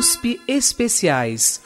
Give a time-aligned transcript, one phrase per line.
[0.00, 1.60] USP Especiais.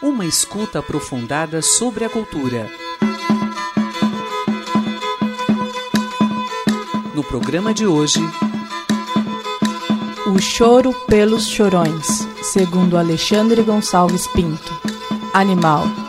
[0.00, 2.70] Uma escuta aprofundada sobre a cultura.
[7.14, 8.20] No programa de hoje.
[10.34, 14.72] O Choro pelos Chorões, segundo Alexandre Gonçalves Pinto.
[15.34, 16.01] Animal.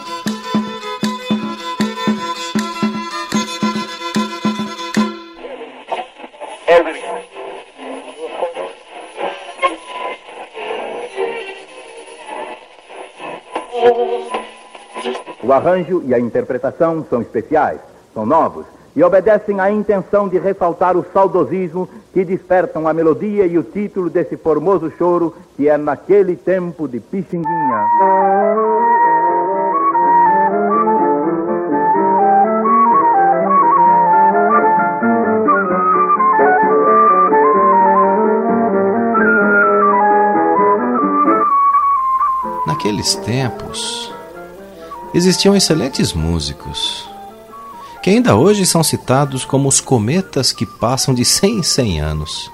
[15.53, 17.80] O arranjo e a interpretação são especiais,
[18.11, 23.55] são novos e obedecem à intenção de ressaltar o saudosismo que despertam a melodia e
[23.55, 27.85] o título desse formoso choro que é naquele tempo de Pixinguinha.
[42.66, 44.12] Naqueles tempos,
[45.14, 47.08] existiam excelentes músicos,
[48.02, 52.52] que ainda hoje são citados como os cometas que passam de 100 em 100 anos.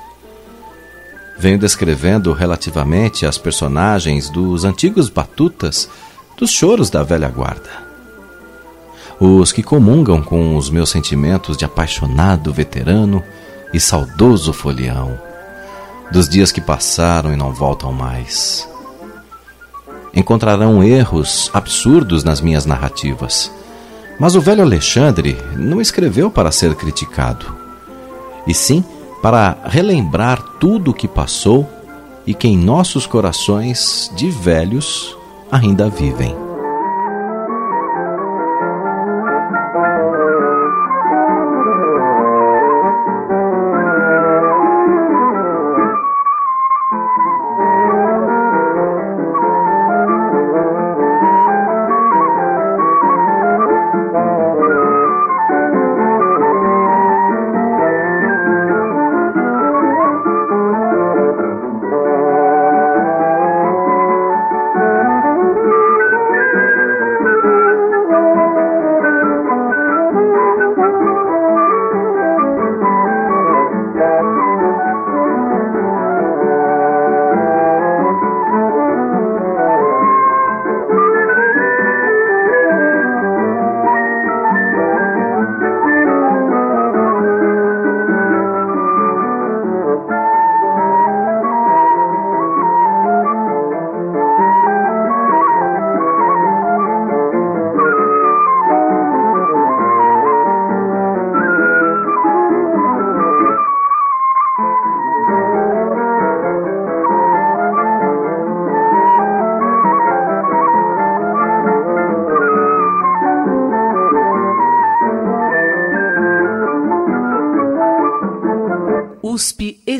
[1.37, 5.89] Venho descrevendo relativamente as personagens dos antigos batutas
[6.37, 7.87] dos choros da velha guarda.
[9.19, 13.23] Os que comungam com os meus sentimentos de apaixonado veterano
[13.73, 15.19] e saudoso folião,
[16.11, 18.68] dos dias que passaram e não voltam mais
[20.19, 23.51] encontrarão erros absurdos nas minhas narrativas.
[24.19, 27.55] Mas o velho Alexandre não escreveu para ser criticado,
[28.45, 28.83] e sim
[29.21, 31.67] para relembrar tudo o que passou
[32.25, 35.17] e que em nossos corações de velhos
[35.51, 36.48] ainda vivem.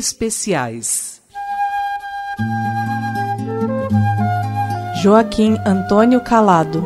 [0.00, 1.20] Especiais.
[5.02, 6.82] Joaquim Antônio Calado.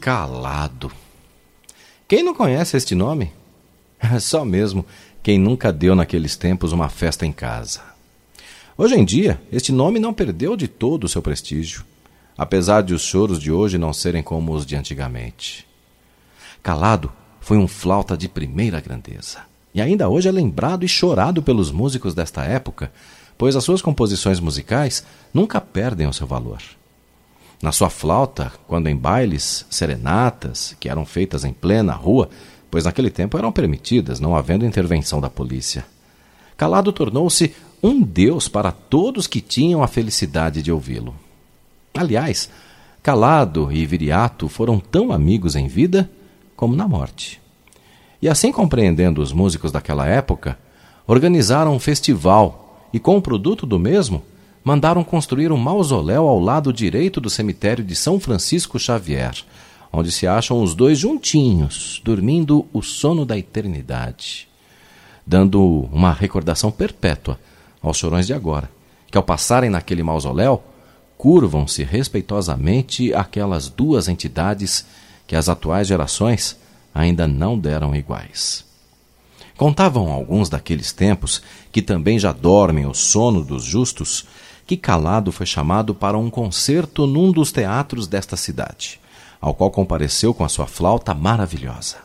[0.00, 0.90] Calado.
[2.08, 3.30] Quem não conhece este nome?
[4.18, 4.86] Só mesmo
[5.22, 7.82] quem nunca deu naqueles tempos uma festa em casa.
[8.78, 11.84] Hoje em dia, este nome não perdeu de todo o seu prestígio
[12.36, 15.66] apesar de os choros de hoje não serem como os de antigamente.
[16.64, 19.40] Calado foi um flauta de primeira grandeza,
[19.74, 22.90] e ainda hoje é lembrado e chorado pelos músicos desta época,
[23.36, 26.62] pois as suas composições musicais nunca perdem o seu valor.
[27.60, 32.30] Na sua flauta, quando em bailes, serenatas, que eram feitas em plena rua,
[32.70, 35.84] pois naquele tempo eram permitidas, não havendo intervenção da polícia.
[36.56, 41.14] Calado tornou-se um deus para todos que tinham a felicidade de ouvi-lo.
[41.92, 42.48] Aliás,
[43.02, 46.08] Calado e Viriato foram tão amigos em vida
[46.56, 47.40] como na morte.
[48.20, 50.58] E assim compreendendo os músicos daquela época,
[51.06, 54.22] organizaram um festival e, com o produto do mesmo,
[54.64, 59.34] mandaram construir um mausoléu ao lado direito do cemitério de São Francisco Xavier,
[59.92, 64.48] onde se acham os dois juntinhos, dormindo o sono da eternidade,
[65.26, 67.38] dando uma recordação perpétua
[67.82, 68.70] aos chorões de agora,
[69.10, 70.62] que ao passarem naquele mausoléu
[71.18, 74.86] curvam-se respeitosamente aquelas duas entidades
[75.26, 76.56] que as atuais gerações
[76.94, 78.64] ainda não deram iguais.
[79.56, 84.26] Contavam alguns daqueles tempos, que também já dormem o sono dos justos,
[84.66, 89.00] que Calado foi chamado para um concerto num dos teatros desta cidade,
[89.40, 91.98] ao qual compareceu com a sua flauta maravilhosa.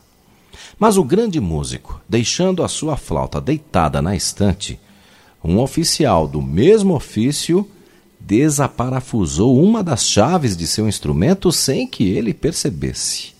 [0.77, 4.79] Mas o grande músico, deixando a sua flauta deitada na estante,
[5.43, 7.69] um oficial do mesmo ofício
[8.29, 13.33] desaparafusou uma das chaves de seu instrumento sem que ele percebesse,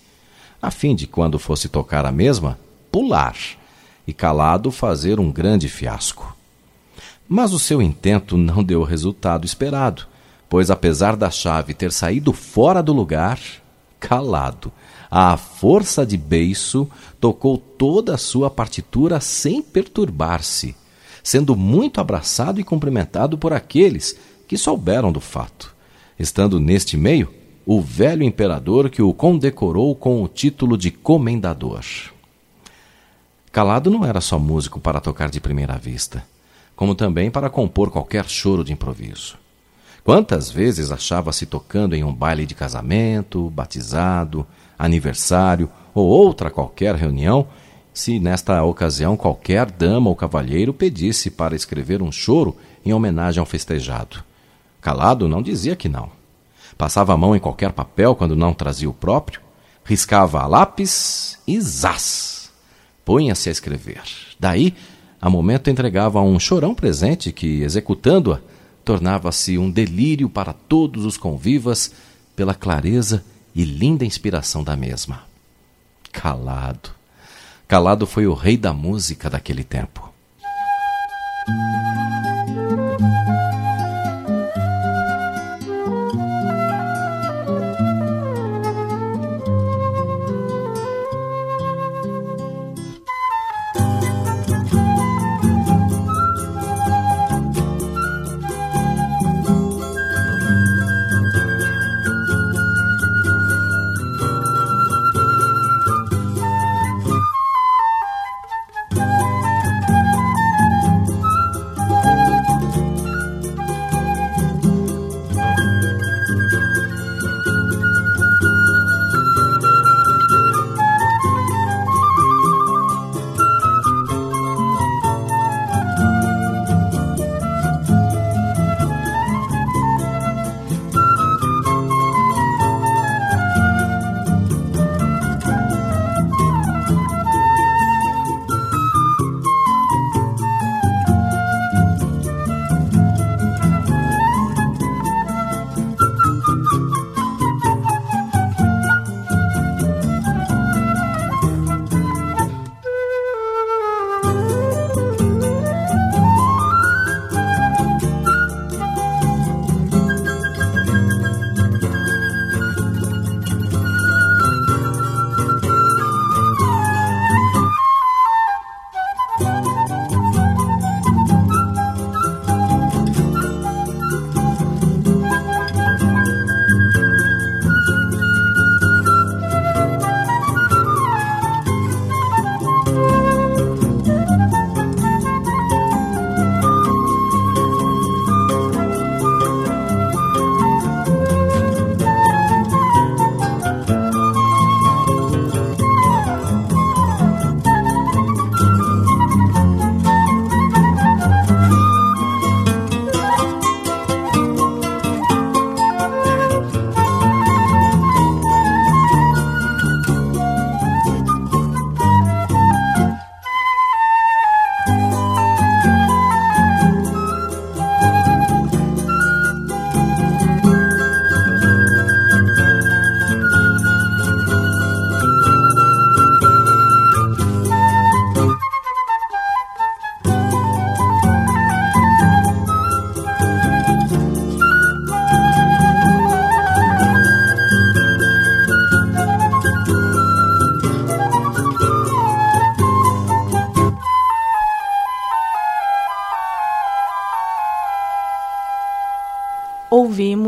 [0.60, 2.58] a fim de, quando fosse tocar a mesma,
[2.92, 3.36] pular
[4.08, 6.36] e calado fazer um grande fiasco.
[7.28, 10.08] Mas o seu intento não deu o resultado esperado,
[10.50, 13.40] pois apesar da chave ter saído fora do lugar,
[14.00, 14.72] calado,
[15.12, 16.90] à força de beiço,
[17.22, 20.76] tocou toda a sua partitura sem perturbar-se,
[21.24, 24.18] sendo muito abraçado e cumprimentado por aqueles
[24.50, 25.76] que souberam do fato,
[26.18, 27.32] estando neste meio
[27.68, 31.86] o velho imperador que o condecorou com o título de comendador.
[33.52, 36.26] Calado não era só músico para tocar de primeira vista,
[36.76, 39.38] como também para compor qualquer choro de improviso.
[40.04, 44.48] Quantas vezes achava-se tocando em um baile de casamento, batizado,
[44.80, 47.48] aniversário ou outra qualquer reunião,
[47.94, 53.46] se nesta ocasião qualquer dama ou cavalheiro pedisse para escrever um choro em homenagem ao
[53.46, 54.28] festejado.
[54.82, 56.12] Calado não dizia que não.
[56.78, 59.42] Passava a mão em qualquer papel quando não trazia o próprio,
[59.84, 62.52] riscava a lápis e zás!
[63.04, 64.02] Punha-se a escrever.
[64.40, 64.76] Daí,
[65.22, 68.40] a momento entregava um chorão presente que, executando-a,
[68.86, 71.92] tornava-se um delírio para todos os convivas
[72.36, 73.24] pela clareza
[73.54, 75.24] e linda inspiração da mesma.
[76.12, 76.92] Calado.
[77.68, 80.10] Calado foi o rei da música daquele tempo.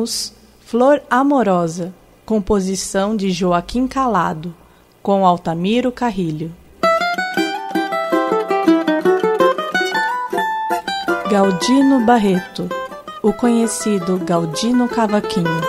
[0.01, 0.33] Ouvimos
[0.65, 1.93] Flor Amorosa,
[2.25, 4.53] composição de Joaquim Calado,
[5.01, 6.51] com Altamiro Carrilho.
[11.29, 12.69] Galdino Barreto,
[13.21, 15.61] o conhecido Galdino Cavaquinho.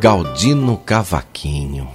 [0.00, 1.88] Galdino Cavaquinho,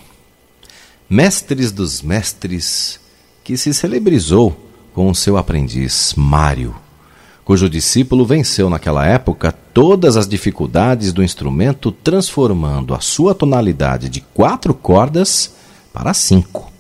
[1.10, 3.00] mestres dos mestres,
[3.43, 4.55] que se celebrizou
[4.93, 6.75] com o seu aprendiz Mário
[7.50, 14.22] cujo discípulo venceu naquela época todas as dificuldades do instrumento, transformando a sua tonalidade de
[14.22, 15.56] quatro cordas
[15.91, 16.72] para cinco.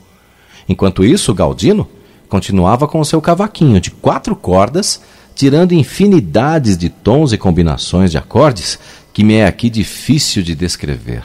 [0.67, 1.89] Enquanto isso, Galdino
[2.29, 5.01] continuava com o seu cavaquinho de quatro cordas,
[5.33, 8.77] tirando infinidades de tons e combinações de acordes
[9.11, 11.23] que me é aqui difícil de descrever.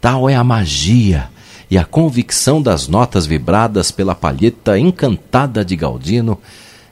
[0.00, 1.28] Tal é a magia
[1.68, 6.38] e a convicção das notas vibradas pela palheta encantada de Galdino,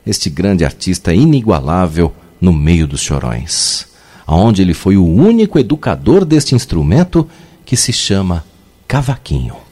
[0.08, 3.86] este grande artista inigualável no meio dos chorões,
[4.26, 7.28] aonde ele foi o único educador deste instrumento
[7.64, 8.42] que se chama
[8.86, 9.67] cavaquinho.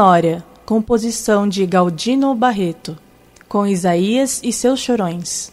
[0.00, 2.96] Honória, composição de Galdino Barreto,
[3.48, 5.50] com Isaías e seus chorões.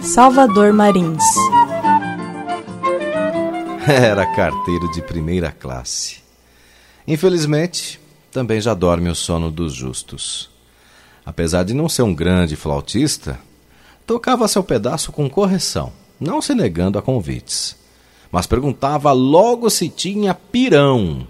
[0.00, 1.22] Salvador Marins.
[3.86, 6.22] Era carteiro de primeira classe.
[7.06, 8.00] Infelizmente,
[8.32, 10.48] também já dorme o sono dos justos.
[11.22, 13.38] Apesar de não ser um grande flautista,
[14.06, 17.76] tocava seu pedaço com correção não se negando a convites.
[18.30, 21.26] Mas perguntava logo se tinha pirão,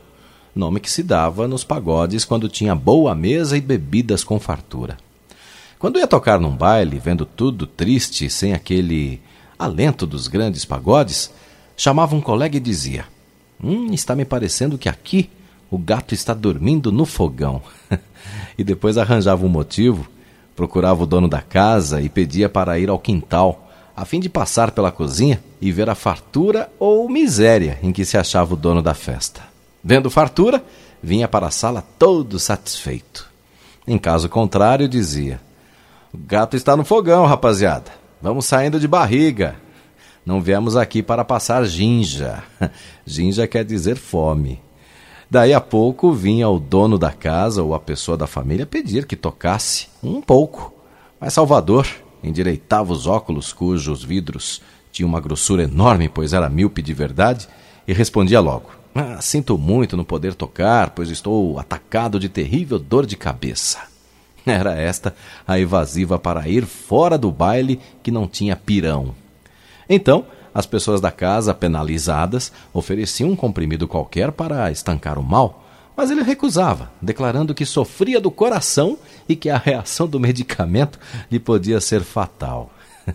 [0.55, 4.97] nome que se dava nos pagodes quando tinha boa mesa e bebidas com fartura.
[5.79, 9.21] Quando ia tocar num baile, vendo tudo triste, sem aquele
[9.59, 11.31] alento dos grandes pagodes,
[11.77, 13.05] chamava um colega e dizia:
[13.63, 15.29] Hum, está me parecendo que aqui
[15.71, 17.61] o gato está dormindo no fogão.
[18.57, 20.09] e depois arranjava um motivo,
[20.55, 23.66] procurava o dono da casa e pedia para ir ao quintal
[23.97, 28.19] a fim de passar pela cozinha e ver a fartura ou miséria em que se
[28.19, 29.41] achava o dono da festa.
[29.83, 30.63] Vendo fartura,
[31.03, 33.27] vinha para a sala todo satisfeito.
[33.87, 35.41] Em caso contrário, dizia:
[36.13, 37.91] O gato está no fogão, rapaziada.
[38.21, 39.57] Vamos saindo de barriga.
[40.27, 42.43] Não viemos aqui para passar ginja.
[43.07, 44.61] ginja quer dizer fome.
[45.31, 49.17] Daí a pouco vinha o dono da casa ou a pessoa da família pedir que
[49.17, 50.75] tocasse um pouco.
[51.19, 51.87] Mas Salvador
[52.27, 54.61] endireitava os óculos cujos vidros
[54.97, 57.47] tinham uma grossura enorme, pois era míope de verdade,
[57.87, 63.05] e respondia logo: ah, Sinto muito não poder tocar, pois estou atacado de terrível dor
[63.05, 63.81] de cabeça.
[64.47, 65.15] Era esta
[65.47, 69.15] a evasiva para ir fora do baile que não tinha pirão.
[69.89, 75.66] Então, as pessoas da casa, penalizadas, ofereciam um comprimido qualquer para estancar o mal,
[75.97, 78.99] mas ele recusava, declarando que sofria do coração
[79.29, 80.99] e que a reação do medicamento
[81.31, 82.71] lhe podia ser fatal.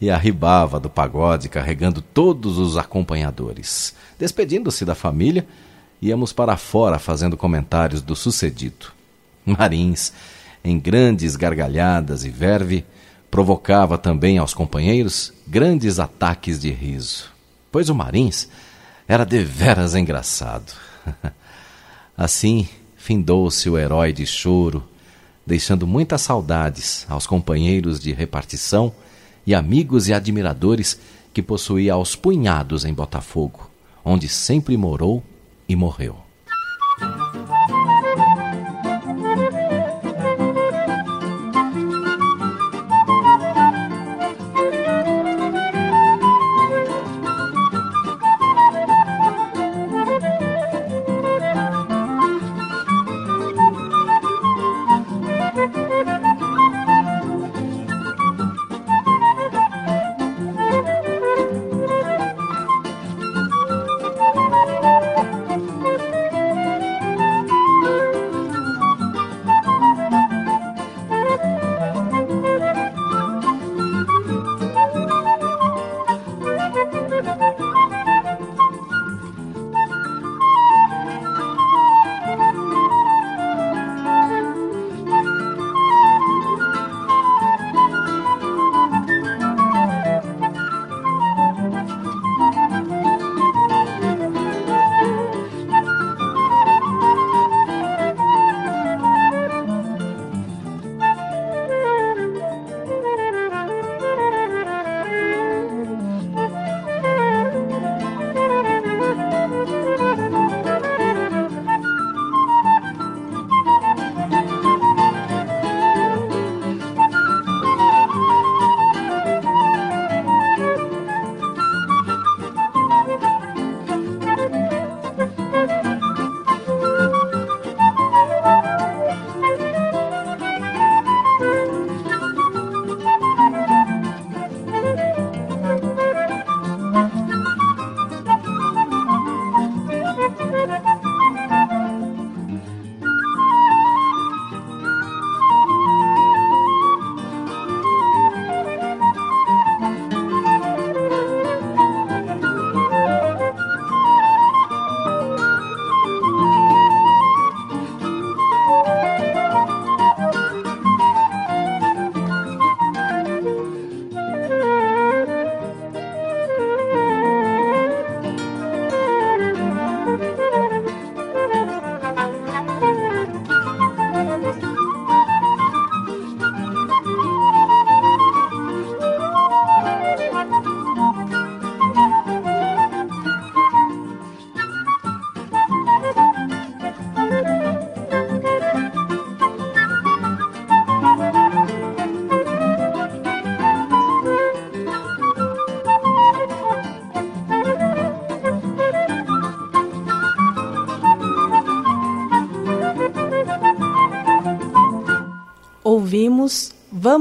[0.00, 3.94] e arribava do pagode carregando todos os acompanhadores.
[4.18, 5.46] Despedindo-se da família,
[6.00, 8.92] íamos para fora fazendo comentários do sucedido.
[9.44, 10.12] Marins,
[10.62, 12.84] em grandes gargalhadas e verve,
[13.30, 17.30] provocava também aos companheiros grandes ataques de riso,
[17.70, 18.48] pois o Marins
[19.06, 20.72] era deveras engraçado.
[22.20, 24.84] assim findou-se o herói de choro,
[25.46, 28.92] deixando muitas saudades aos companheiros de repartição
[29.46, 31.00] e amigos e admiradores
[31.32, 33.70] que possuía aos punhados em Botafogo,
[34.04, 35.24] onde sempre morou
[35.66, 36.18] e morreu.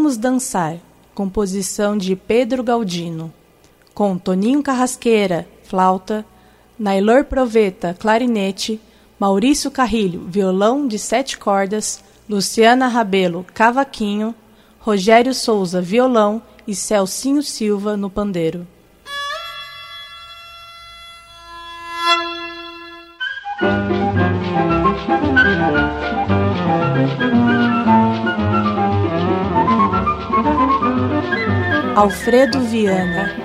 [0.10, 0.78] Vamos Dançar,
[1.14, 3.32] composição de Pedro Galdino,
[3.94, 6.26] com Toninho Carrasqueira, flauta,
[6.80, 8.82] Nailor Proveta, clarinete,
[9.20, 14.34] Maurício Carrilho, violão de sete cordas, Luciana Rabelo, cavaquinho,
[14.80, 18.66] Rogério Souza, violão e Celcinho Silva no pandeiro.
[32.00, 33.36] Alfredo Viana.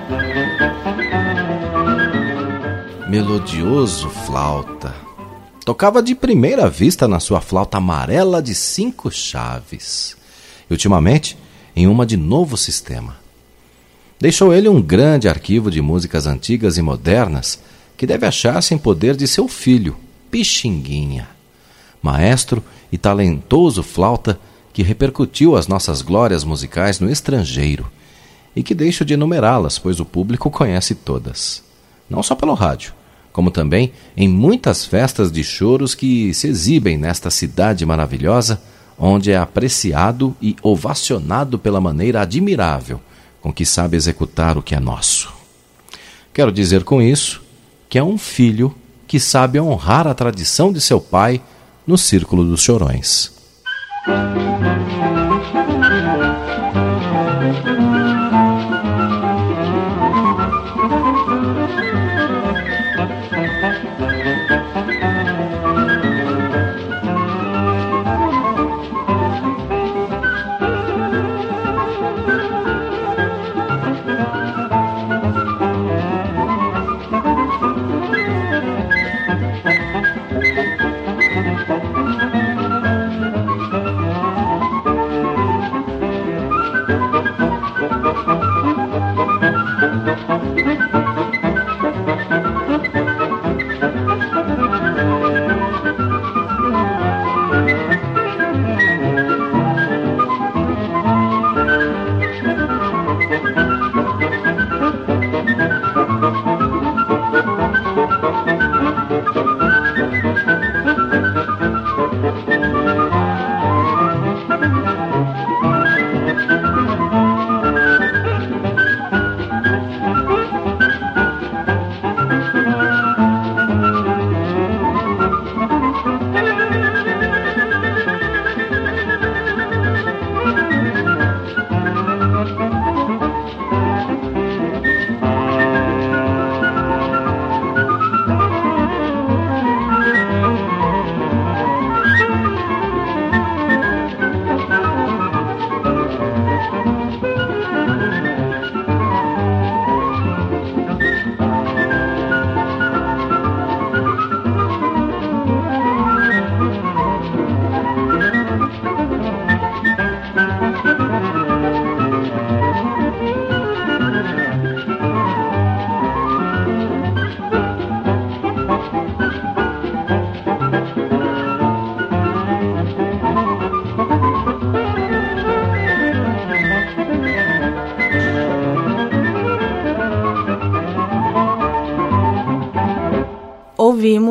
[3.09, 4.95] Melodioso flauta.
[5.65, 10.15] Tocava de primeira vista na sua flauta amarela de cinco chaves.
[10.69, 11.37] E ultimamente
[11.75, 13.17] em uma de novo sistema.
[14.21, 17.59] Deixou ele um grande arquivo de músicas antigas e modernas
[17.97, 19.97] que deve achar-se em poder de seu filho,
[20.31, 21.27] Pixinguinha,
[22.01, 24.39] maestro e talentoso flauta
[24.71, 27.91] que repercutiu as nossas glórias musicais no estrangeiro
[28.55, 31.63] e que deixo de enumerá-las, pois o público conhece todas.
[32.09, 32.93] Não só pelo rádio,
[33.33, 38.61] como também em muitas festas de choros que se exibem nesta cidade maravilhosa,
[38.97, 43.01] onde é apreciado e ovacionado pela maneira admirável
[43.41, 45.31] com que sabe executar o que é nosso.
[46.33, 47.43] Quero dizer com isso
[47.87, 48.73] que é um filho
[49.07, 51.39] que sabe honrar a tradição de seu pai
[51.85, 53.34] no círculo dos chorões.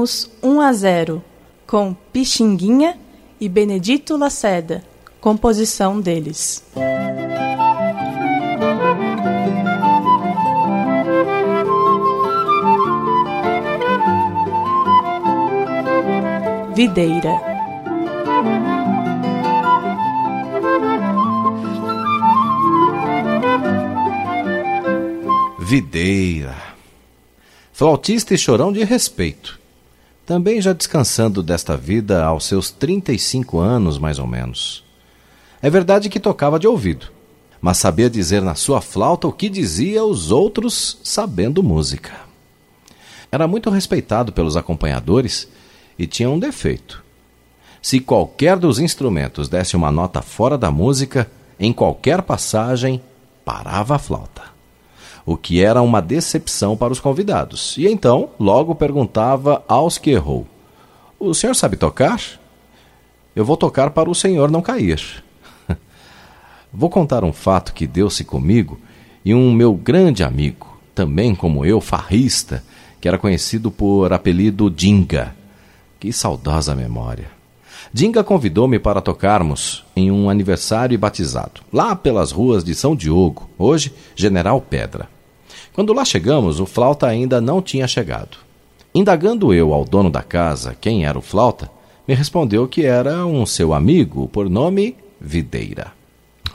[0.04, 1.24] Ouvimos 1 a 0
[1.66, 2.98] com Pixinguinha
[3.40, 4.84] e Benedito Lacerda,
[5.20, 6.62] composição deles.
[16.74, 17.54] Videira.
[25.60, 26.74] Videira
[27.74, 29.63] flautista e chorão de respeito.
[30.26, 34.82] Também já descansando desta vida aos seus 35 anos, mais ou menos.
[35.60, 37.08] É verdade que tocava de ouvido,
[37.60, 42.12] mas sabia dizer na sua flauta o que dizia os outros sabendo música.
[43.30, 45.46] Era muito respeitado pelos acompanhadores
[45.98, 47.04] e tinha um defeito.
[47.82, 53.02] Se qualquer dos instrumentos desse uma nota fora da música, em qualquer passagem,
[53.44, 54.53] parava a flauta
[55.26, 57.76] o que era uma decepção para os convidados.
[57.78, 60.46] E então logo perguntava aos que errou:
[61.18, 62.20] O senhor sabe tocar?
[63.34, 65.24] Eu vou tocar para o senhor não cair.
[66.72, 68.78] vou contar um fato que deu-se comigo
[69.24, 72.62] e um meu grande amigo, também como eu, farrista,
[73.00, 75.34] que era conhecido por apelido Dinga.
[75.98, 77.28] Que saudosa memória.
[77.92, 83.48] Dinga convidou-me para tocarmos em um aniversário e batizado, lá pelas ruas de São Diogo,
[83.58, 85.13] hoje General Pedra.
[85.74, 88.38] Quando lá chegamos, o flauta ainda não tinha chegado.
[88.94, 91.68] Indagando eu ao dono da casa quem era o flauta,
[92.06, 95.92] me respondeu que era um seu amigo, por nome Videira.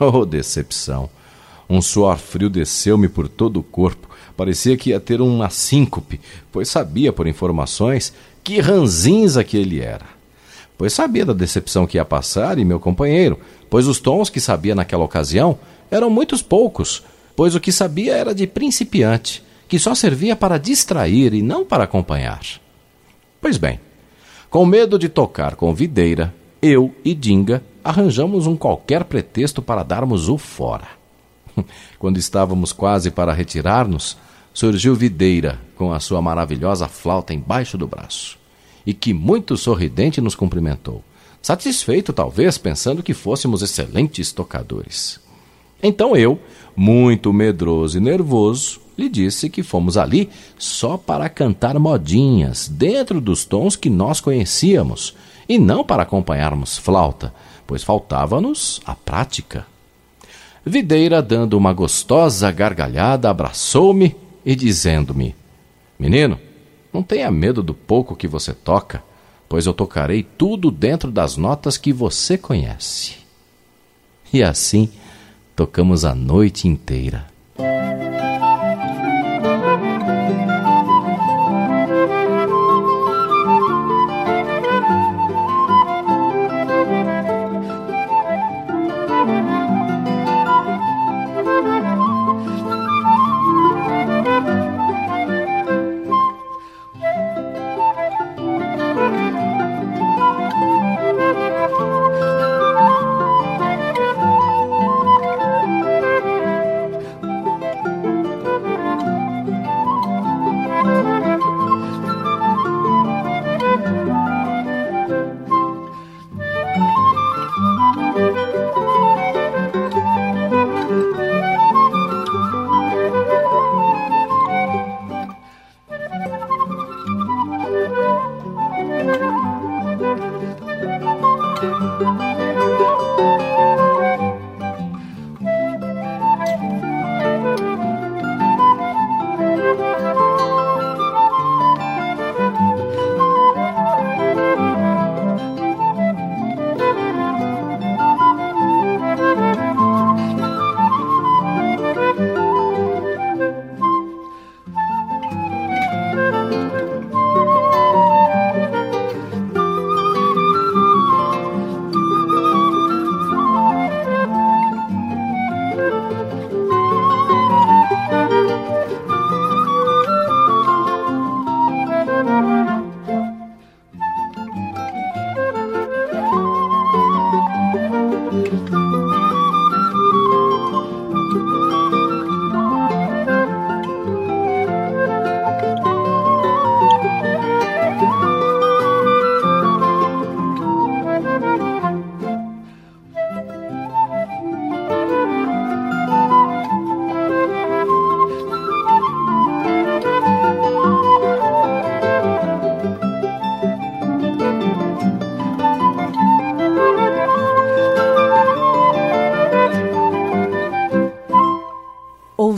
[0.00, 1.10] Oh, decepção!
[1.68, 4.08] Um suor frio desceu-me por todo o corpo.
[4.34, 6.18] Parecia que ia ter uma síncope,
[6.50, 10.06] pois sabia por informações que ranzinza que ele era.
[10.78, 14.74] Pois sabia da decepção que ia passar e meu companheiro, pois os tons que sabia
[14.74, 15.58] naquela ocasião
[15.90, 17.04] eram muitos poucos,
[17.40, 21.84] pois o que sabia era de principiante, que só servia para distrair e não para
[21.84, 22.42] acompanhar.
[23.40, 23.80] Pois bem,
[24.50, 30.28] com medo de tocar com videira, eu e Dinga arranjamos um qualquer pretexto para darmos
[30.28, 30.86] o fora.
[31.98, 34.18] Quando estávamos quase para retirar-nos,
[34.52, 38.38] surgiu Videira com a sua maravilhosa flauta embaixo do braço,
[38.84, 41.02] e que muito sorridente nos cumprimentou,
[41.40, 45.18] satisfeito talvez pensando que fôssemos excelentes tocadores.
[45.82, 46.38] Então eu,
[46.76, 50.28] muito medroso e nervoso, lhe disse que fomos ali
[50.58, 55.16] só para cantar modinhas dentro dos tons que nós conhecíamos
[55.48, 57.34] e não para acompanharmos flauta,
[57.66, 59.66] pois faltava-nos a prática.
[60.64, 65.34] Videira, dando uma gostosa gargalhada, abraçou-me e dizendo-me:
[65.98, 66.38] Menino,
[66.92, 69.02] não tenha medo do pouco que você toca,
[69.48, 73.16] pois eu tocarei tudo dentro das notas que você conhece.
[74.32, 74.90] E assim
[75.60, 77.26] tocamos a noite inteira.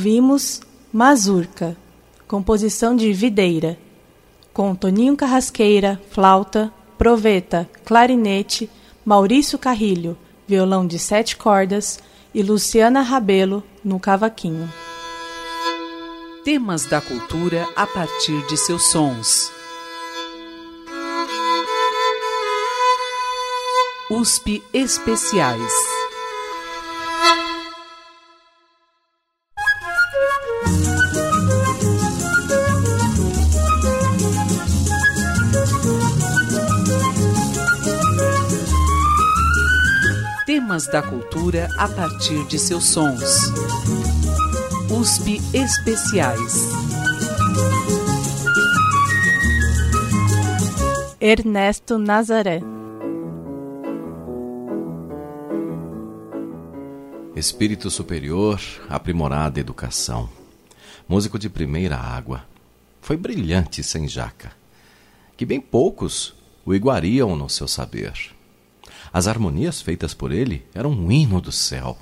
[0.03, 0.61] Ouvimos
[0.93, 1.77] Mazurca,
[2.27, 3.79] composição de Videira,
[4.53, 8.69] com Toninho Carrasqueira, flauta, proveta, clarinete,
[9.05, 12.01] Maurício Carrilho, violão de sete cordas
[12.35, 14.69] e Luciana Rabelo no cavaquinho.
[16.45, 19.53] Temas da cultura a partir de seus sons.
[24.11, 26.02] USP Especiais.
[40.73, 43.21] Temas da cultura a partir de seus sons.
[44.91, 46.55] USP Especiais.
[51.21, 52.61] Ernesto Nazaré.
[57.37, 58.59] Espírito superior,
[58.89, 60.27] aprimorada educação.
[61.07, 62.45] Músico de primeira água.
[63.03, 64.53] Foi brilhante sem jaca.
[65.37, 68.33] Que bem poucos o iguariam no seu saber
[69.13, 71.99] as harmonias feitas por ele eram um hino do céu.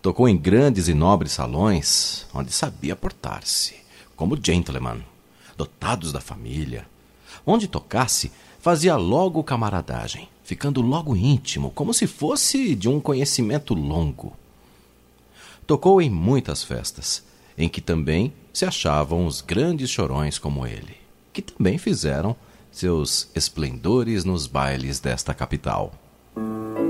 [0.00, 3.74] Tocou em grandes e nobres salões, onde sabia portar-se,
[4.14, 5.02] como gentleman,
[5.56, 6.86] dotados da família.
[7.44, 14.32] Onde tocasse, fazia logo camaradagem, ficando logo íntimo, como se fosse de um conhecimento longo.
[15.66, 17.24] Tocou em muitas festas,
[17.58, 20.96] em que também se achavam os grandes chorões como ele,
[21.32, 22.34] que também fizeram
[22.70, 25.92] seus esplendores nos bailes desta capital.
[26.36, 26.85] Música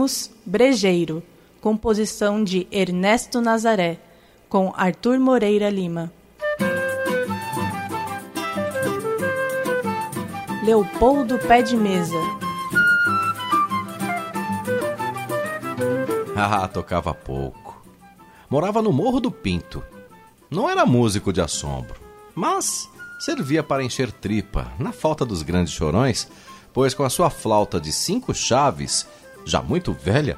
[0.00, 1.22] Ouvimos Brejeiro,
[1.60, 4.00] composição de Ernesto Nazaré,
[4.48, 6.10] com Arthur Moreira Lima.
[10.64, 12.16] Leopoldo Pé de Mesa.
[16.34, 17.84] Ah, tocava pouco.
[18.48, 19.84] Morava no Morro do Pinto.
[20.50, 22.00] Não era músico de assombro,
[22.34, 26.26] mas servia para encher tripa, na falta dos grandes chorões,
[26.72, 29.06] pois com a sua flauta de cinco chaves,
[29.44, 30.36] já muito velha,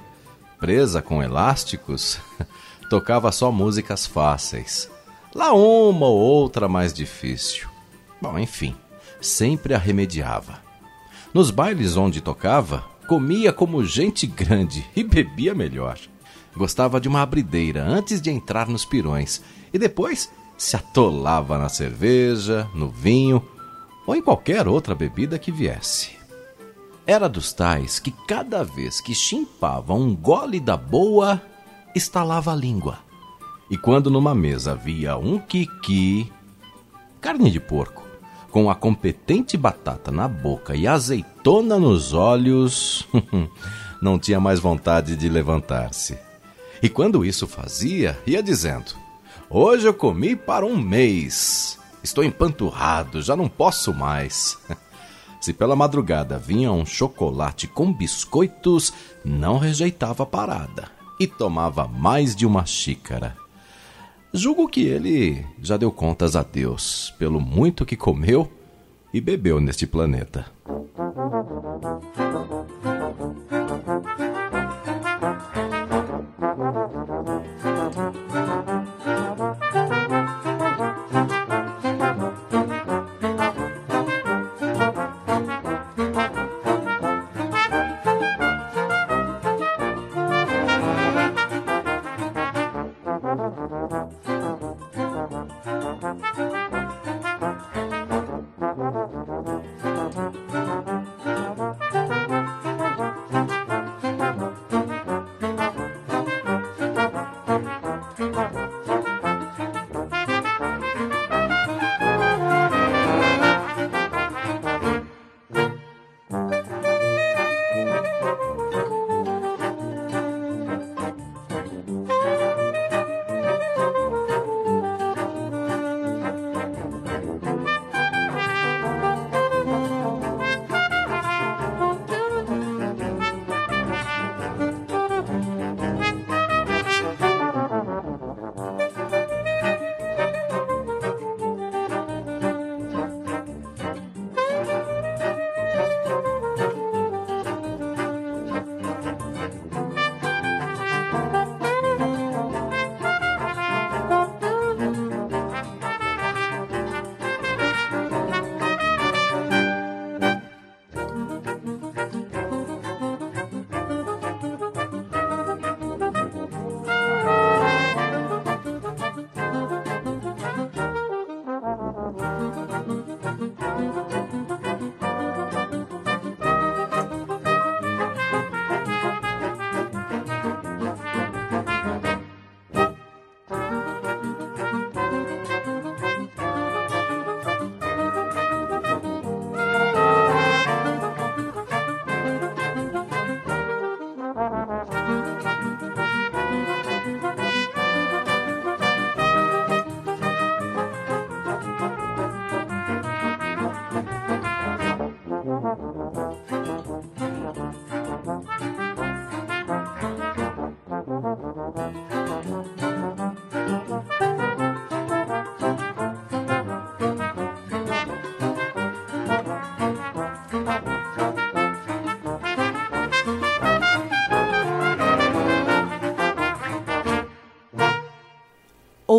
[0.59, 2.19] presa com elásticos,
[2.89, 4.91] tocava só músicas fáceis.
[5.35, 7.69] Lá uma ou outra mais difícil.
[8.21, 8.77] Bom, enfim,
[9.21, 10.61] sempre a remediava.
[11.33, 15.99] Nos bailes onde tocava, comia como gente grande e bebia melhor.
[16.55, 19.41] Gostava de uma abrideira antes de entrar nos pirões
[19.73, 23.43] e depois se atolava na cerveja, no vinho
[24.07, 26.22] ou em qualquer outra bebida que viesse.
[27.07, 31.43] Era dos tais que cada vez que chimpava um gole da boa,
[31.95, 32.99] estalava a língua.
[33.69, 36.31] E quando numa mesa havia um quiqui,
[37.21, 38.03] carne de porco,
[38.51, 43.09] com a competente batata na boca e azeitona nos olhos,
[44.01, 46.17] não tinha mais vontade de levantar-se.
[46.81, 48.93] E quando isso fazia, ia dizendo:
[49.49, 51.79] Hoje eu comi para um mês.
[52.03, 54.59] Estou empanturrado, já não posso mais.
[55.43, 58.93] Se pela madrugada vinha um chocolate com biscoitos,
[59.25, 63.37] não rejeitava a parada e tomava mais de uma xícara.
[64.33, 68.49] Julgo que ele já deu contas a Deus pelo muito que comeu
[69.13, 70.47] e bebeu neste planeta.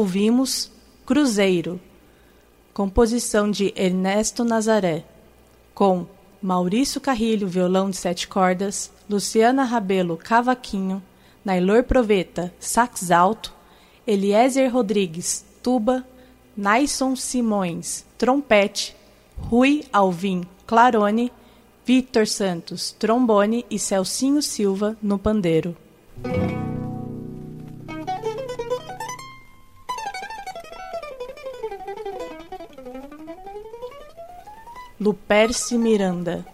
[0.03, 0.69] Ouvimos
[1.05, 1.79] Cruzeiro,
[2.73, 5.05] composição de Ernesto Nazaré,
[5.73, 6.05] com
[6.41, 11.01] Maurício Carrilho, violão de sete cordas, Luciana Rabelo, cavaquinho,
[11.45, 13.53] Nailor Proveta, sax alto,
[14.05, 16.05] Eliezer Rodrigues, tuba,
[16.55, 18.93] Naison Simões, trompete,
[19.37, 21.31] Rui Alvim, clarone,
[21.85, 25.77] Victor Santos, trombone e Celcinho Silva no pandeiro.
[35.03, 36.45] Luperce Miranda.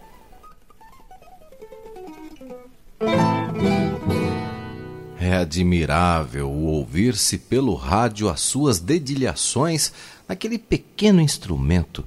[5.20, 9.94] É admirável ouvir-se pelo rádio as suas dedilhações
[10.28, 12.04] naquele pequeno instrumento,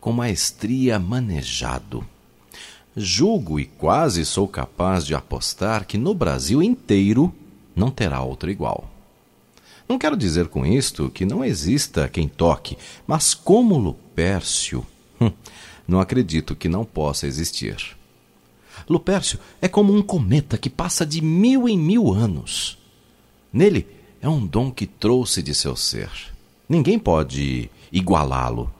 [0.00, 2.04] com maestria manejado.
[2.96, 7.32] Julgo e quase sou capaz de apostar que no Brasil inteiro
[7.76, 8.90] não terá outro igual.
[9.88, 12.76] Não quero dizer com isto que não exista quem toque,
[13.06, 14.84] mas como Lupércio,
[15.20, 15.30] hum,
[15.86, 17.96] não acredito que não possa existir.
[18.88, 22.78] Lupércio é como um cometa que passa de mil em mil anos.
[23.52, 23.86] Nele
[24.20, 26.10] é um dom que trouxe de seu ser.
[26.68, 28.70] Ninguém pode igualá-lo.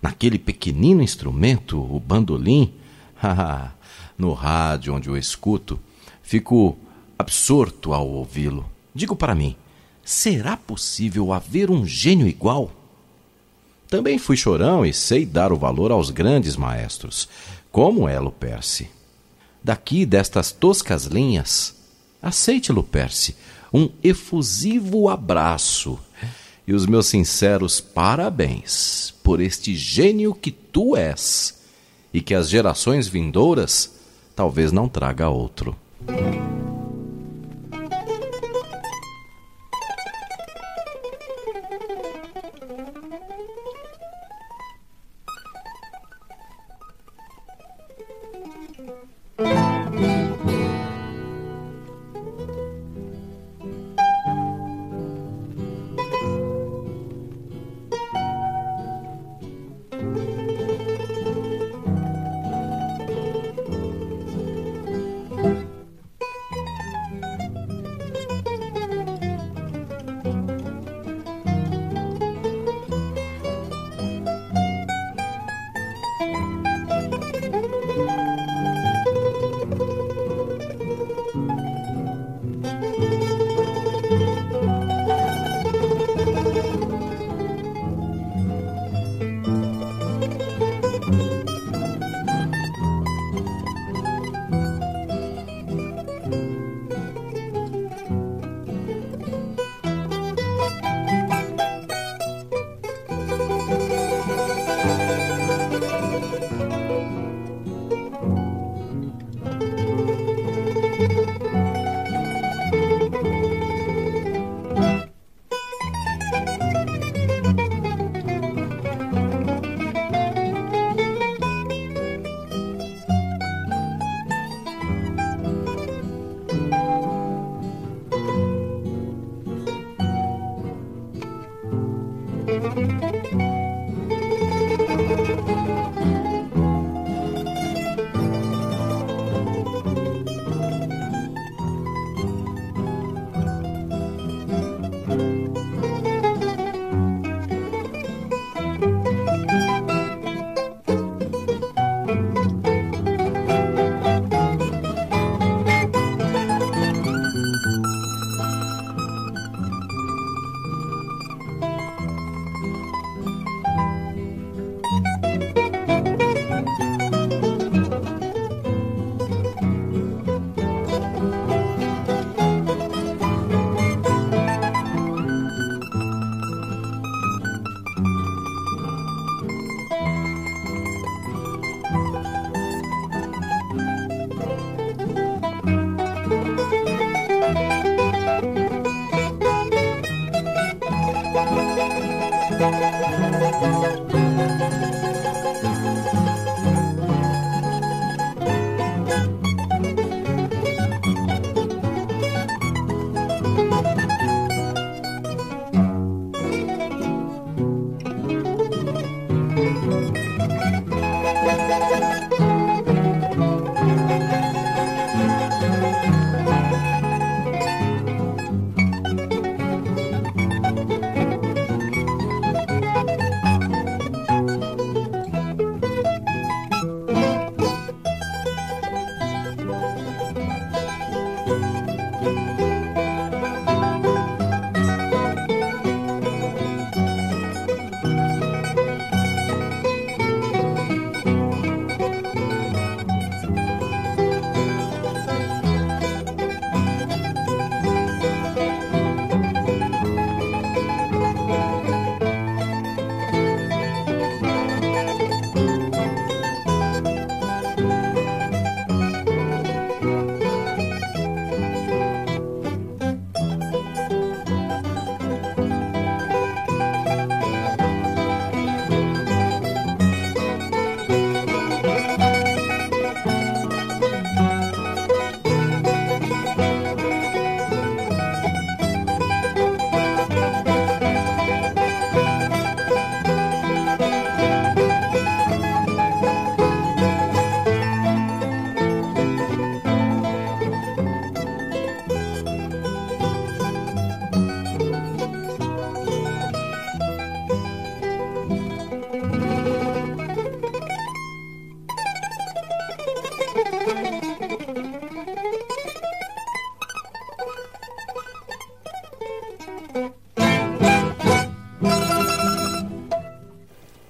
[0.00, 2.72] Naquele pequenino instrumento, o bandolim,
[4.16, 5.80] no rádio onde o escuto,
[6.22, 6.76] fico
[7.18, 8.68] absorto ao ouvi-lo.
[8.94, 9.56] Digo para mim:
[10.04, 12.70] será possível haver um gênio igual?
[13.88, 17.28] Também fui chorão e sei dar o valor aos grandes maestros,
[17.72, 18.90] como é Luperce.
[19.64, 21.74] Daqui destas toscas linhas,
[22.20, 23.34] aceite, Luperce,
[23.72, 25.98] um efusivo abraço
[26.66, 31.58] e os meus sinceros parabéns por este gênio que tu és
[32.12, 33.92] e que as gerações vindouras
[34.36, 35.76] talvez não traga outro.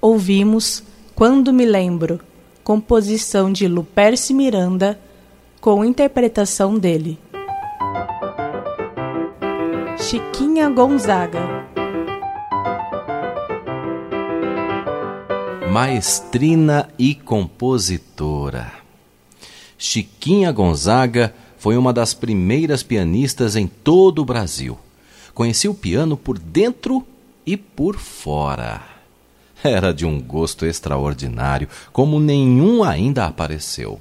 [0.01, 0.83] Ouvimos
[1.15, 2.21] Quando Me Lembro,
[2.63, 4.99] composição de Luperce Miranda,
[5.61, 7.19] com interpretação dele.
[9.99, 11.67] Chiquinha Gonzaga
[15.73, 18.73] Maestrina e compositora.
[19.77, 24.79] Chiquinha Gonzaga foi uma das primeiras pianistas em todo o Brasil.
[25.35, 27.05] Conhecia o piano por dentro
[27.45, 28.88] e por fora.
[29.63, 34.01] Era de um gosto extraordinário, como nenhum ainda apareceu.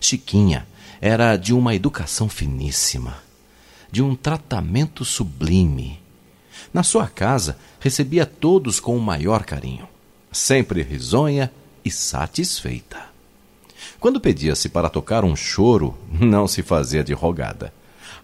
[0.00, 0.66] Chiquinha
[1.00, 3.18] era de uma educação finíssima,
[3.90, 6.00] de um tratamento sublime.
[6.72, 9.86] Na sua casa, recebia todos com o maior carinho,
[10.32, 11.52] sempre risonha
[11.84, 13.14] e satisfeita.
[14.00, 17.72] Quando pedia-se para tocar um choro, não se fazia de rogada.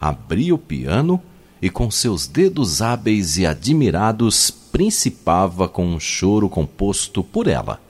[0.00, 1.22] Abria o piano
[1.60, 7.80] e, com seus dedos hábeis e admirados, principava com um choro composto por ela,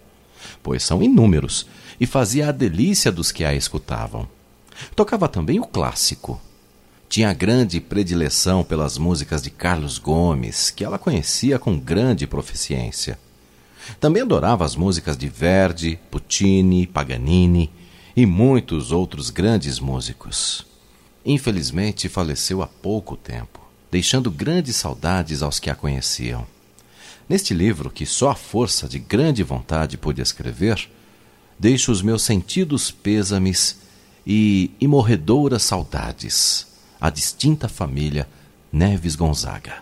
[0.62, 1.66] pois são inúmeros,
[2.00, 4.26] e fazia a delícia dos que a escutavam.
[4.96, 6.40] Tocava também o clássico.
[7.08, 13.18] Tinha grande predileção pelas músicas de Carlos Gomes, que ela conhecia com grande proficiência.
[13.98, 17.70] Também adorava as músicas de Verdi, Puccini, Paganini
[18.16, 20.66] e muitos outros grandes músicos.
[21.24, 23.60] Infelizmente faleceu há pouco tempo,
[23.90, 26.46] deixando grandes saudades aos que a conheciam.
[27.30, 30.90] Neste livro, que só a força de grande vontade pôde escrever,
[31.56, 33.78] deixo os meus sentidos pêsames
[34.26, 36.66] e imorredouras saudades
[37.00, 38.28] à distinta família
[38.72, 39.74] Neves Gonzaga.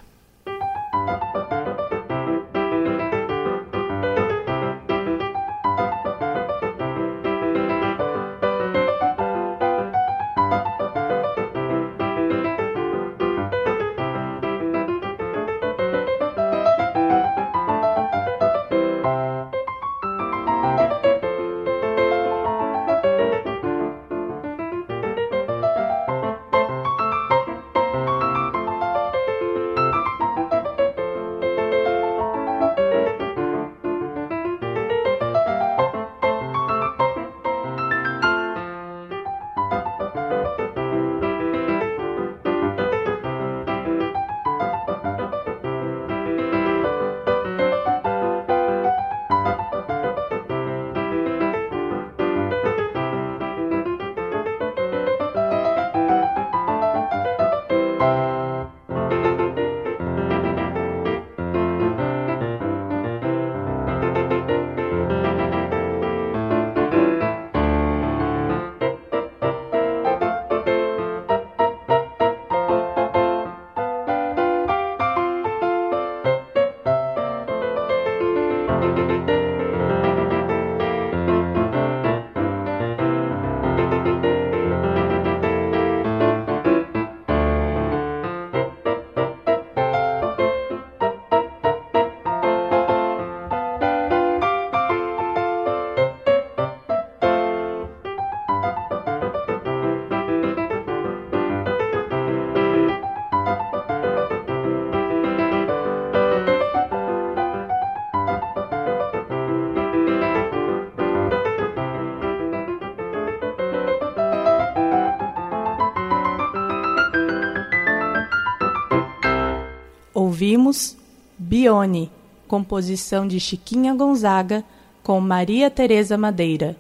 [120.15, 120.97] Ouvimos
[121.39, 122.11] Bione,
[122.47, 124.65] composição de Chiquinha Gonzaga,
[125.03, 126.77] com Maria Teresa Madeira.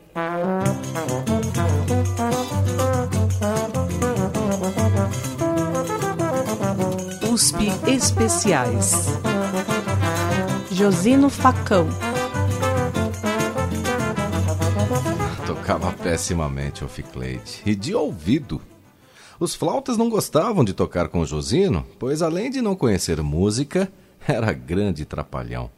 [7.32, 9.06] USP Especiais.
[10.72, 11.86] Josino Facão.
[15.46, 18.60] Tocava pessimamente o Ficleide, e de ouvido.
[19.40, 23.90] Os flautas não gostavam de tocar com Josino, pois além de não conhecer música,
[24.26, 25.70] era grande trapalhão.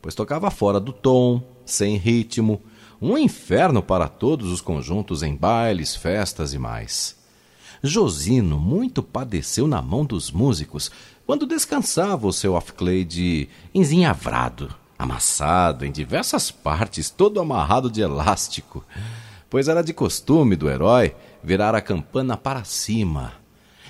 [0.00, 2.62] Pois tocava fora do tom, sem ritmo,
[3.00, 7.14] um inferno para todos os conjuntos em bailes, festas e mais.
[7.82, 10.90] Josino muito padeceu na mão dos músicos
[11.26, 18.84] quando descansava o seu off-clade enzinhavrado, amassado em diversas partes, todo amarrado de elástico,
[19.50, 23.34] pois era de costume do herói virar a campana para cima.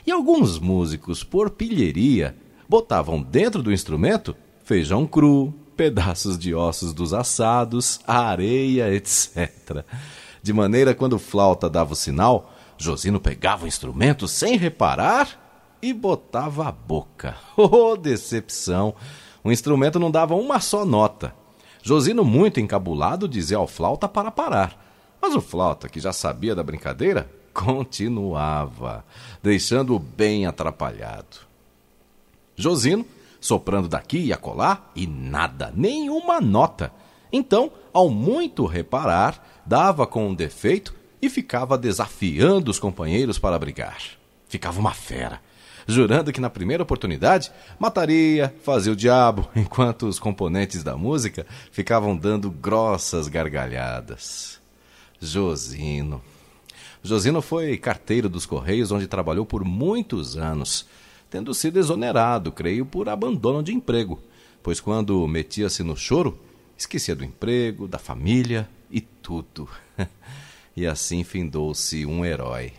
[0.06, 2.36] E alguns músicos, por pilheria,
[2.68, 4.34] botavam dentro do instrumento
[4.64, 9.84] feijão cru, pedaços de ossos dos assados, areia, etc.
[10.42, 16.68] De maneira quando flauta dava o sinal, Josino pegava o instrumento sem reparar e botava
[16.68, 17.36] a boca.
[17.56, 18.94] Oh, decepção!
[19.44, 21.34] O instrumento não dava uma só nota.
[21.82, 24.80] Josino, muito encabulado, dizia ao flauta para parar.
[25.20, 29.04] Mas o flauta, que já sabia da brincadeira, continuava,
[29.42, 31.38] deixando-o bem atrapalhado.
[32.56, 33.04] Josino,
[33.40, 36.92] soprando daqui e acolá, e nada, nenhuma nota.
[37.32, 43.98] Então, ao muito reparar, dava com um defeito e ficava desafiando os companheiros para brigar.
[44.48, 45.40] Ficava uma fera,
[45.86, 52.16] jurando que na primeira oportunidade mataria, fazia o diabo, enquanto os componentes da música ficavam
[52.16, 54.60] dando grossas gargalhadas.
[55.20, 56.20] Josino.
[57.02, 60.86] Josino foi carteiro dos Correios, onde trabalhou por muitos anos,
[61.28, 64.20] tendo sido exonerado, creio, por abandono de emprego,
[64.62, 66.38] pois quando metia-se no choro,
[66.78, 69.68] esquecia do emprego, da família e tudo.
[70.76, 72.72] e assim findou-se um herói.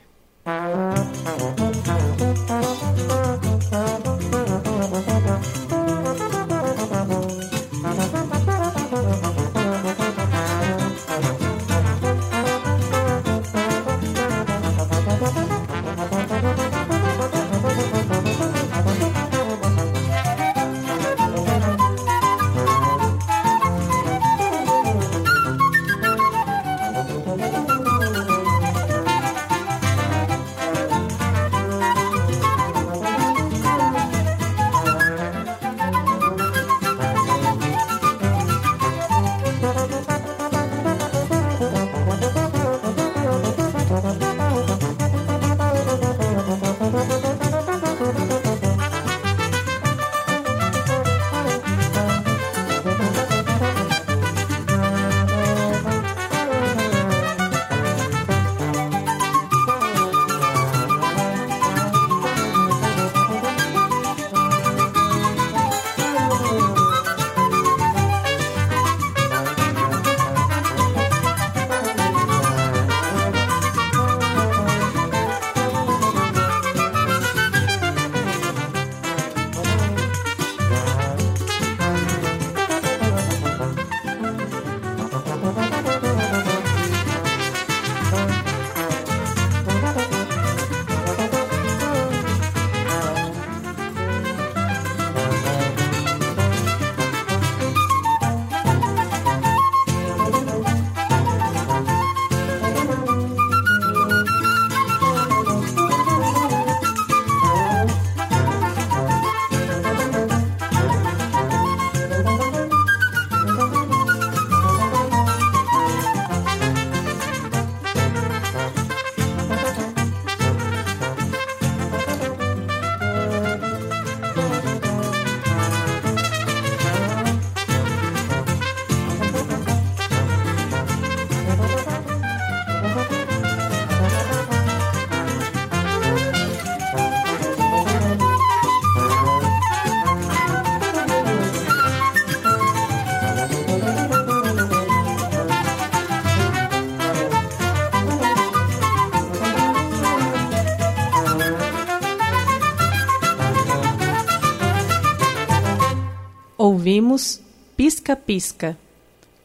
[156.94, 157.42] Ouvimos
[157.76, 158.78] Pisca Pisca,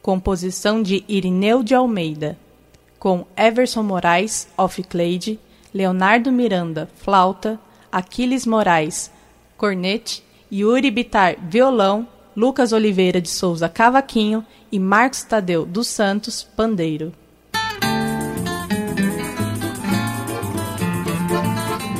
[0.03, 2.37] composição de Irineu de Almeida,
[2.99, 5.39] com Everson Moraes, off-clade,
[5.73, 7.59] Leonardo Miranda, flauta,
[7.91, 9.11] Aquiles Moraes,
[9.57, 10.23] cornete,
[10.53, 17.11] Yuri Bitar, violão, Lucas Oliveira de Souza, cavaquinho e Marcos Tadeu dos Santos, pandeiro.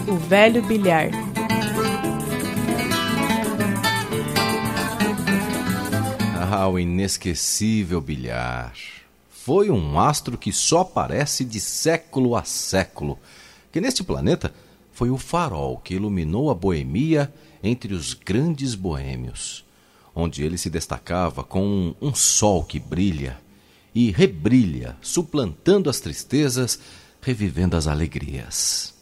[0.07, 1.28] O Velho Bilhar
[6.61, 8.73] Ah, o inesquecível bilhar.
[9.29, 13.17] Foi um astro que só aparece de século a século,
[13.71, 14.53] que neste planeta
[14.91, 17.33] foi o farol que iluminou a boemia
[17.63, 19.65] entre os grandes boêmios,
[20.13, 23.39] onde ele se destacava com um sol que brilha
[23.95, 26.77] e rebrilha, suplantando as tristezas,
[27.21, 28.93] revivendo as alegrias.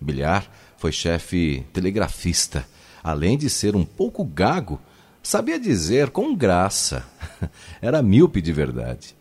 [0.00, 2.64] Bilhar foi chefe telegrafista,
[3.02, 4.80] além de ser um pouco gago
[5.22, 7.04] Sabia dizer com graça.
[7.82, 9.16] Era míope de verdade.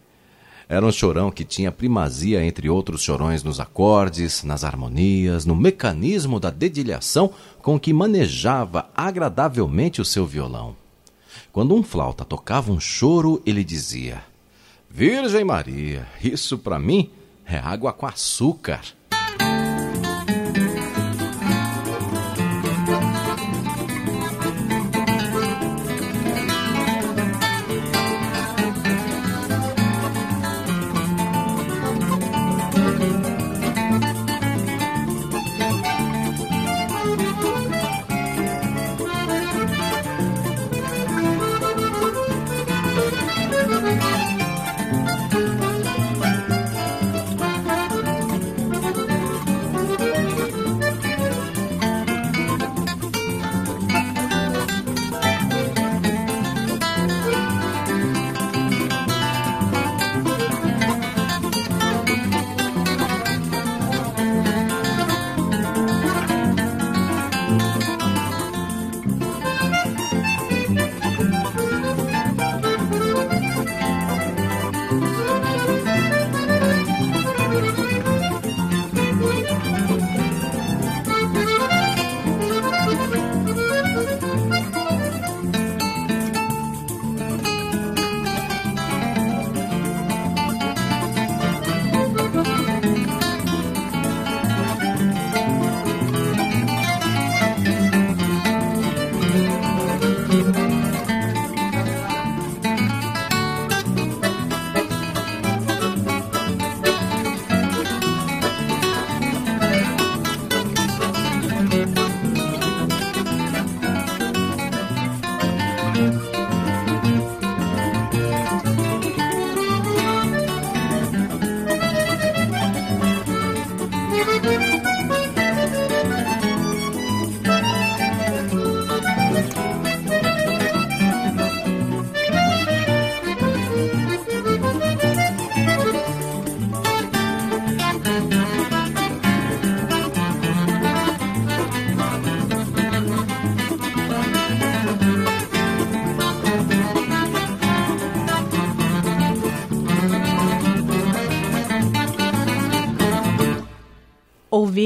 [0.70, 6.41] Era um chorão que tinha primazia entre outros chorões nos acordes, nas harmonias, no mecanismo
[6.41, 7.32] da dedilhação
[7.62, 10.76] com que manejava agradavelmente o seu violão.
[11.54, 14.22] Quando um flauta tocava um choro, ele dizia:
[14.89, 17.12] Virgem Maria, isso para mim
[17.45, 18.82] é água com açúcar.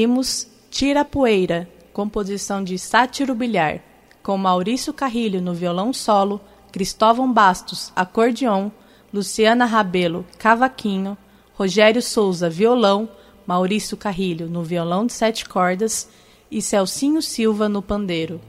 [0.02, 3.80] Ouvimos Tira Poeira, composição de Sátiro Bilhar,
[4.20, 6.40] com Maurício Carrilho no violão solo,
[6.72, 8.68] Cristóvão Bastos, acordeon,
[9.14, 11.16] Luciana Rabelo, cavaquinho,
[11.54, 13.08] Rogério Souza, violão,
[13.46, 16.08] Maurício Carrilho no violão de sete cordas
[16.50, 18.40] e Celcinho Silva no pandeiro.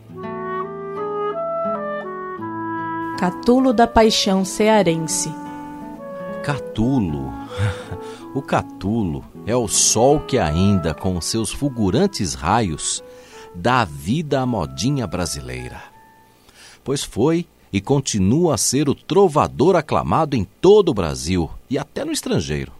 [3.19, 5.31] Catulo da Paixão Cearense
[6.41, 7.31] Catulo.
[8.35, 13.03] O catulo é o sol que ainda, com seus fulgurantes raios,
[13.53, 15.81] dá vida à modinha brasileira.
[16.83, 22.05] Pois foi e continua a ser o trovador aclamado em todo o Brasil e até
[22.05, 22.71] no estrangeiro.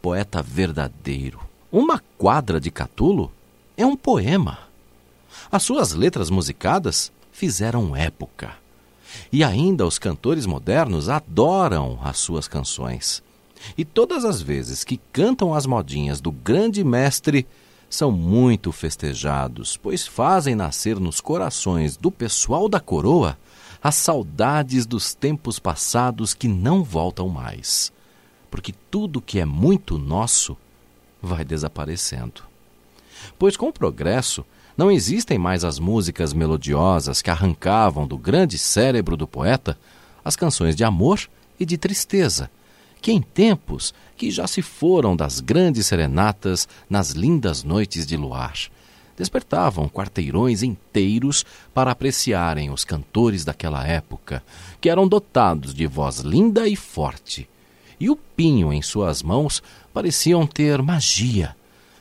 [0.00, 1.40] Poeta verdadeiro.
[1.70, 3.30] Uma quadra de Catulo
[3.76, 4.58] é um poema.
[5.50, 8.54] As suas letras musicadas fizeram época.
[9.32, 13.22] E ainda os cantores modernos adoram as suas canções.
[13.76, 17.46] E todas as vezes que cantam as modinhas do grande mestre,
[17.88, 23.38] são muito festejados, pois fazem nascer nos corações do pessoal da coroa
[23.82, 27.92] as saudades dos tempos passados que não voltam mais.
[28.50, 30.56] Porque tudo que é muito nosso
[31.22, 32.42] vai desaparecendo.
[33.38, 34.44] Pois com o progresso,
[34.76, 39.78] não existem mais as músicas melodiosas que arrancavam do grande cérebro do poeta
[40.24, 41.20] as canções de amor
[41.58, 42.50] e de tristeza,
[43.00, 48.54] que em tempos que já se foram das grandes serenatas nas lindas noites de luar,
[49.16, 54.42] despertavam quarteirões inteiros para apreciarem os cantores daquela época,
[54.80, 57.48] que eram dotados de voz linda e forte.
[57.98, 61.56] E o pinho em suas mãos pareciam ter magia.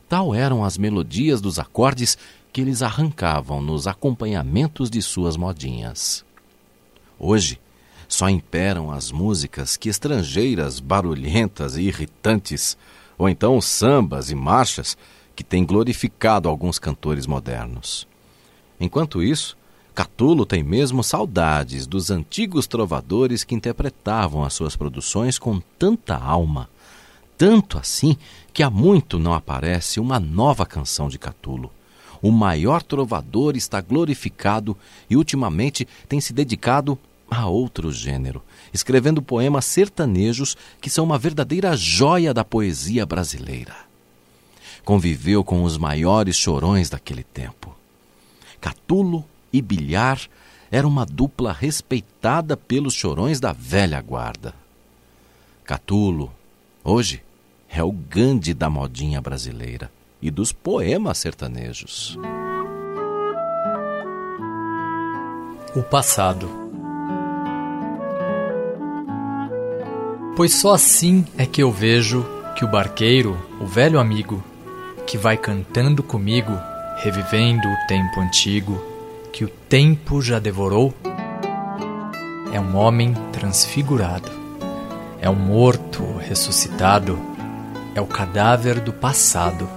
[0.10, 2.18] Tal eram as melodias dos acordes
[2.52, 6.24] que eles arrancavam nos acompanhamentos de suas modinhas.
[7.18, 7.60] Hoje,
[8.16, 12.78] só imperam as músicas que estrangeiras barulhentas e irritantes,
[13.18, 14.98] ou então sambas e marchas
[15.36, 18.08] que têm glorificado alguns cantores modernos.
[18.80, 19.58] Enquanto isso,
[19.94, 26.70] Catulo tem mesmo saudades dos antigos trovadores que interpretavam as suas produções com tanta alma,
[27.38, 28.16] tanto assim
[28.54, 31.70] que há muito não aparece uma nova canção de Catulo.
[32.22, 34.78] O maior trovador está glorificado
[35.10, 36.98] e ultimamente tem se dedicado
[37.30, 43.76] a outro gênero, escrevendo poemas sertanejos que são uma verdadeira joia da poesia brasileira.
[44.84, 47.76] Conviveu com os maiores chorões daquele tempo.
[48.62, 50.20] Catulo e Bilhar
[50.72, 54.54] era uma dupla respeitada pelos chorões da velha guarda.
[55.64, 56.32] Catulo,
[56.84, 57.24] hoje,
[57.70, 62.18] é o Gandhi da modinha brasileira e dos poemas sertanejos.
[65.76, 66.65] O passado.
[70.36, 72.26] Pois só assim é que eu vejo
[72.58, 74.44] que o barqueiro, o velho amigo,
[75.08, 76.52] que vai cantando comigo,
[76.98, 78.84] revivendo o tempo antigo,
[79.32, 80.94] que o tempo já devorou,
[82.52, 84.30] é um homem transfigurado,
[85.22, 87.18] é um morto ressuscitado,
[87.96, 89.70] é o cadáver do passado,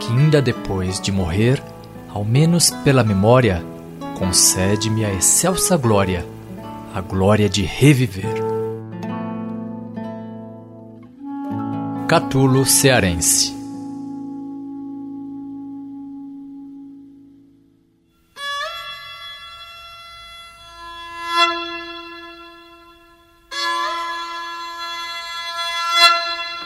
[0.00, 1.62] que ainda depois de morrer,
[2.10, 3.64] ao menos pela memória,
[4.18, 6.26] concede-me a excelsa glória,
[6.94, 8.43] a glória de reviver.
[12.14, 13.52] Catulo Cearense.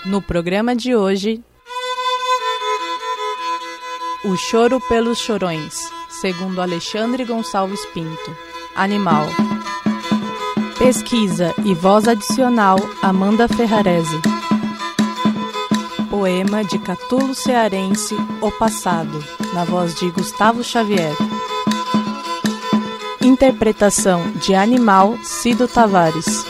[0.04, 1.42] No programa de hoje,
[4.22, 8.36] O Choro pelos Chorões, segundo Alexandre Gonçalves Pinto.
[8.76, 9.26] Animal.
[10.76, 14.37] Pesquisa e voz adicional Amanda Ferrarese.
[16.18, 21.14] Poema de Catulo Cearense O Passado, na voz de Gustavo Xavier.
[23.22, 26.44] Interpretação de Animal Cido Tavares.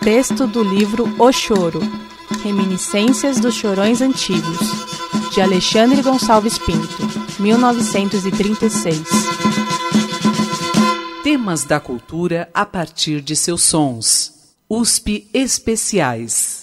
[0.00, 1.78] Texto do livro O Choro,
[2.42, 4.58] Reminiscências dos Chorões Antigos,
[5.32, 7.06] de Alexandre Gonçalves Pinto,
[7.38, 9.04] 1936.
[11.22, 14.56] Temas da cultura a partir de seus sons.
[14.68, 16.59] USP Especiais.